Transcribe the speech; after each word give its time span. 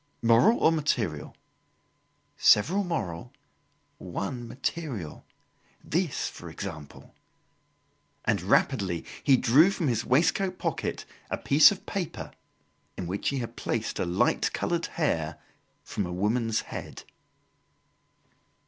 "Moral 0.23 0.57
or 0.57 0.71
material?" 0.71 1.37
"Several 2.35 2.83
moral, 2.83 3.31
one 3.99 4.47
material. 4.47 5.27
This, 5.83 6.27
for 6.27 6.49
example." 6.49 7.13
And 8.25 8.41
rapidly 8.41 9.05
he 9.23 9.37
drew 9.37 9.69
from 9.69 9.89
his 9.89 10.03
waistcoat 10.03 10.57
pocket 10.57 11.05
a 11.29 11.37
piece 11.37 11.71
of 11.71 11.85
paper 11.85 12.31
in 12.97 13.05
which 13.05 13.29
he 13.29 13.37
had 13.37 13.55
placed 13.55 13.99
a 13.99 14.05
light 14.05 14.51
coloured 14.53 14.87
hair 14.87 15.37
from 15.83 16.07
a 16.07 16.11
woman's 16.11 16.61
head. 16.61 17.03